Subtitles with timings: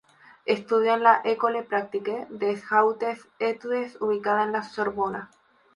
[0.47, 5.29] Estudio en la École Pratique des Hautes Études ubicada en la Sorbona.